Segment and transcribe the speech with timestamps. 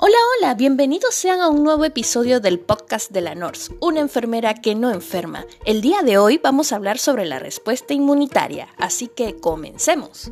[0.00, 4.54] Hola, hola, bienvenidos sean a un nuevo episodio del podcast de la NORS, una enfermera
[4.54, 5.44] que no enferma.
[5.64, 10.30] El día de hoy vamos a hablar sobre la respuesta inmunitaria, así que comencemos.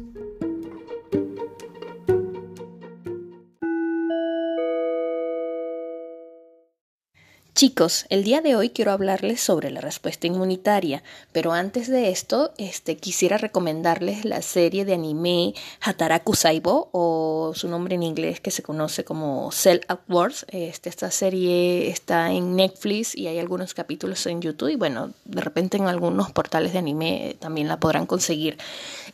[7.57, 11.03] Chicos, el día de hoy quiero hablarles sobre la respuesta inmunitaria,
[11.33, 17.69] pero antes de esto, este, quisiera recomendarles la serie de anime Hataraku Saibo, o su
[17.69, 20.45] nombre en inglés que se conoce como Cell Upwards.
[20.51, 25.41] Este, esta serie está en Netflix y hay algunos capítulos en YouTube, y bueno, de
[25.41, 28.59] repente en algunos portales de anime también la podrán conseguir.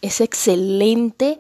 [0.01, 1.39] Es excelente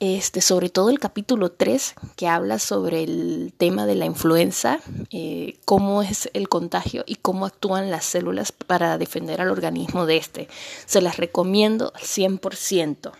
[0.00, 5.58] este, sobre todo el capítulo 3, que habla sobre el tema de la influenza, eh,
[5.66, 10.48] cómo es el contagio y cómo actúan las células para defender al organismo de este.
[10.86, 13.12] Se las recomiendo al 100%.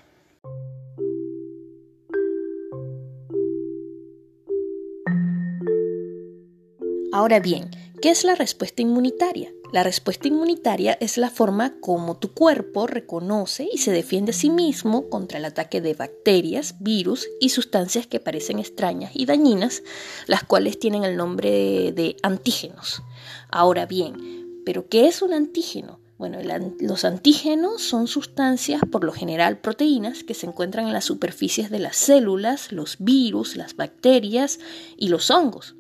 [7.13, 9.53] Ahora bien, ¿qué es la respuesta inmunitaria?
[9.73, 14.51] La respuesta inmunitaria es la forma como tu cuerpo reconoce y se defiende a sí
[14.51, 19.85] mismo contra el ataque de bacterias, virus y sustancias que parecen extrañas y dañinas,
[20.27, 23.03] las cuales tienen el nombre de antígenos.
[23.49, 26.01] Ahora bien, ¿pero qué es un antígeno?
[26.19, 26.39] Bueno,
[26.81, 31.79] los antígenos son sustancias, por lo general proteínas, que se encuentran en las superficies de
[31.79, 34.59] las células, los virus, las bacterias
[34.99, 35.77] y los hongos.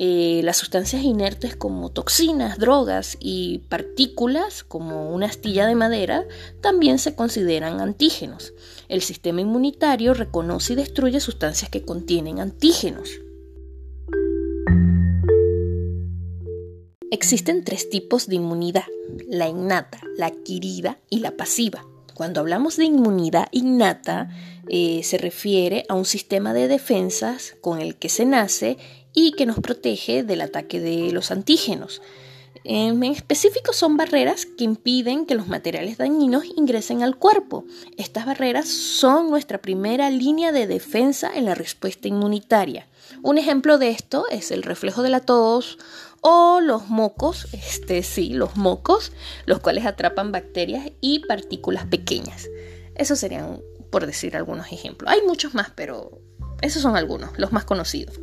[0.00, 6.24] Eh, las sustancias inertes como toxinas, drogas y partículas como una astilla de madera
[6.60, 8.52] también se consideran antígenos.
[8.88, 13.10] El sistema inmunitario reconoce y destruye sustancias que contienen antígenos.
[17.10, 18.86] Existen tres tipos de inmunidad,
[19.28, 21.84] la innata, la adquirida y la pasiva.
[22.18, 24.28] Cuando hablamos de inmunidad innata,
[24.68, 28.76] eh, se refiere a un sistema de defensas con el que se nace
[29.14, 32.02] y que nos protege del ataque de los antígenos.
[32.64, 37.64] En específico son barreras que impiden que los materiales dañinos ingresen al cuerpo.
[37.96, 42.88] Estas barreras son nuestra primera línea de defensa en la respuesta inmunitaria.
[43.22, 45.78] Un ejemplo de esto es el reflejo de la tos
[46.20, 49.12] o los mocos, este sí, los mocos,
[49.46, 52.48] los cuales atrapan bacterias y partículas pequeñas.
[52.94, 55.10] Esos serían, por decir algunos ejemplos.
[55.10, 56.20] Hay muchos más, pero
[56.60, 58.18] esos son algunos, los más conocidos.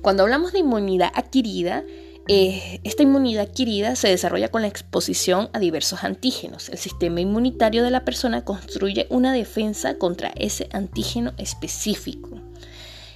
[0.00, 1.84] Cuando hablamos de inmunidad adquirida,
[2.26, 6.70] eh, esta inmunidad adquirida se desarrolla con la exposición a diversos antígenos.
[6.70, 12.40] El sistema inmunitario de la persona construye una defensa contra ese antígeno específico.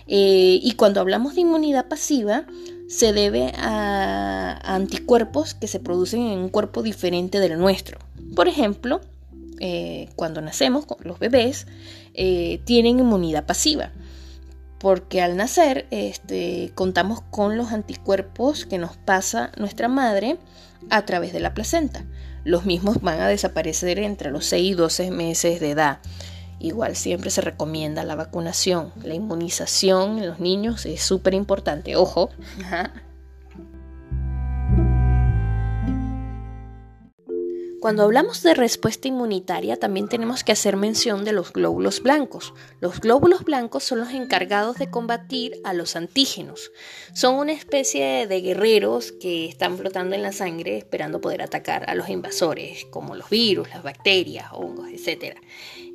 [0.06, 2.46] Eh, y cuando hablamos de inmunidad pasiva,
[2.88, 7.98] se debe a, anticuerpos que se producen en un cuerpo diferente del nuestro.
[8.34, 9.00] Por ejemplo,
[9.60, 11.66] eh, cuando nacemos, los bebés
[12.64, 13.92] tienen inmunidad pasiva
[14.78, 20.38] porque al nacer este, contamos con los anticuerpos que nos pasa nuestra madre
[20.90, 22.04] a través de la placenta.
[22.44, 25.98] Los mismos van a desaparecer entre los 6 y 12 meses de edad.
[26.60, 31.94] Igual siempre se recomienda la vacunación, la inmunización en los niños es súper importante.
[31.94, 32.30] Ojo,
[37.80, 42.52] Cuando hablamos de respuesta inmunitaria, también tenemos que hacer mención de los glóbulos blancos.
[42.80, 46.72] Los glóbulos blancos son los encargados de combatir a los antígenos.
[47.14, 51.94] Son una especie de guerreros que están flotando en la sangre esperando poder atacar a
[51.94, 55.36] los invasores, como los virus, las bacterias, hongos, etc.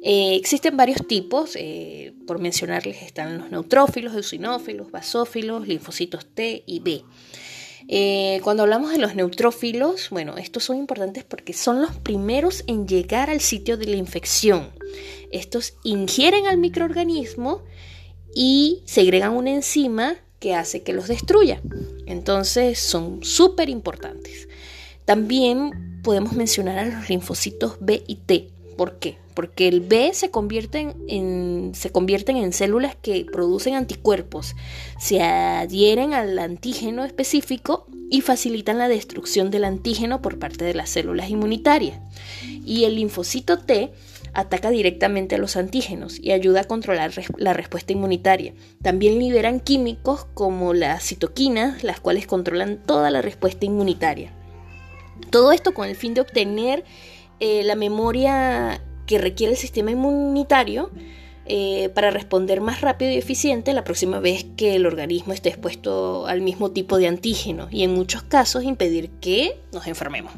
[0.02, 6.80] Eh, existen varios tipos, eh, por mencionarles están los neutrófilos, eosinófilos, basófilos, linfocitos T y
[6.80, 7.04] B.
[7.88, 12.88] Eh, cuando hablamos de los neutrófilos, bueno, estos son importantes porque son los primeros en
[12.88, 14.72] llegar al sitio de la infección.
[15.32, 17.64] Estos ingieren al microorganismo
[18.34, 21.62] y segregan una enzima que hace que los destruya.
[22.06, 24.48] Entonces son súper importantes.
[25.06, 28.53] También podemos mencionar a los linfocitos B y T.
[28.76, 29.18] ¿Por qué?
[29.34, 34.56] Porque el B se convierten en, se convierten en células que producen anticuerpos,
[35.00, 40.90] se adhieren al antígeno específico y facilitan la destrucción del antígeno por parte de las
[40.90, 42.00] células inmunitarias.
[42.64, 43.92] Y el linfocito T
[44.34, 48.54] ataca directamente a los antígenos y ayuda a controlar la respuesta inmunitaria.
[48.82, 54.32] También liberan químicos como las citoquinas, las cuales controlan toda la respuesta inmunitaria.
[55.30, 56.84] Todo esto con el fin de obtener
[57.40, 60.92] eh, la memoria que requiere el sistema inmunitario
[61.46, 66.26] eh, para responder más rápido y eficiente la próxima vez que el organismo esté expuesto
[66.26, 70.32] al mismo tipo de antígeno y en muchos casos impedir que nos enfermemos.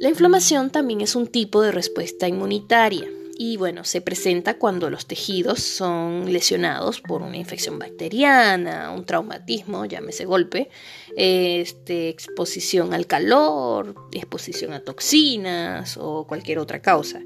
[0.00, 3.08] La inflamación también es un tipo de respuesta inmunitaria
[3.40, 9.84] y bueno, se presenta cuando los tejidos son lesionados por una infección bacteriana, un traumatismo,
[9.84, 10.70] llámese golpe,
[11.16, 17.22] este, exposición al calor, exposición a toxinas o cualquier otra causa.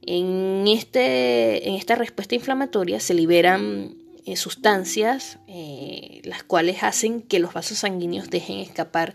[0.00, 3.94] En, este, en esta respuesta inflamatoria se liberan
[4.24, 9.14] eh, sustancias eh, las cuales hacen que los vasos sanguíneos dejen escapar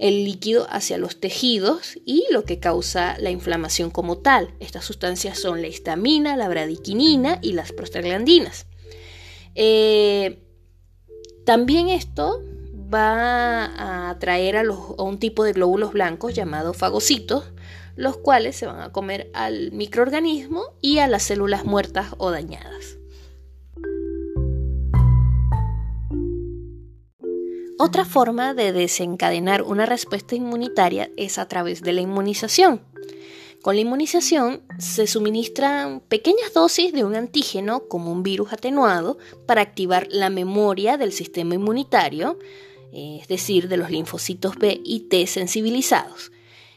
[0.00, 4.54] el líquido hacia los tejidos y lo que causa la inflamación como tal.
[4.58, 8.66] Estas sustancias son la histamina, la bradiquinina y las prostaglandinas.
[9.54, 10.42] Eh,
[11.44, 12.42] también esto
[12.92, 17.52] va a atraer a, a, un tipo de glóbulos blancos llamados fagocitos,
[17.94, 22.99] los cuales se van a comer al microorganismo y a las células muertas o dañadas.
[27.82, 32.82] Otra forma de desencadenar una respuesta inmunitaria es a través de la inmunización.
[33.62, 39.16] Con la inmunización se suministran pequeñas dosis de un antígeno como un virus atenuado
[39.46, 42.38] para activar la memoria del sistema inmunitario,
[42.92, 46.32] es decir, de los linfocitos B y T sensibilizados.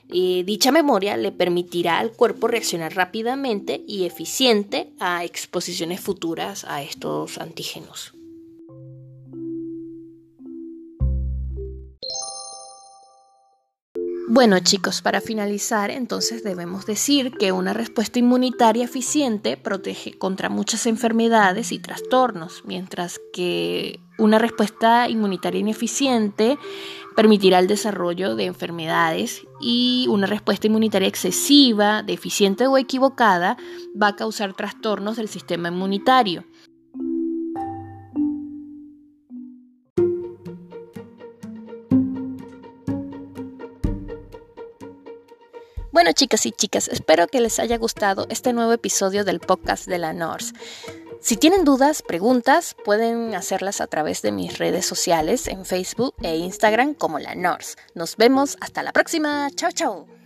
[0.08, 7.40] dicha memoria le permitirá al cuerpo reaccionar rápidamente y eficiente a exposiciones futuras a estos
[7.40, 8.14] antígenos.
[14.30, 20.86] Bueno chicos, para finalizar, entonces debemos decir que una respuesta inmunitaria eficiente protege contra muchas
[20.86, 26.58] enfermedades y trastornos, mientras que una respuesta inmunitaria ineficiente
[27.18, 33.58] permitirá el desarrollo de enfermedades y una respuesta inmunitaria excesiva, deficiente o equivocada
[34.02, 36.46] va a causar trastornos del sistema inmunitario.
[46.04, 50.00] Bueno, chicas y chicas, espero que les haya gustado este nuevo episodio del podcast de
[50.00, 50.52] la NORS.
[51.22, 56.36] Si tienen dudas, preguntas, pueden hacerlas a través de mis redes sociales en Facebook e
[56.36, 57.78] Instagram como la NORS.
[57.96, 59.48] Nos vemos hasta la próxima.
[59.56, 60.23] Chao, chao.